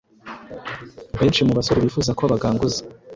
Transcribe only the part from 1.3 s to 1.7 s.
mu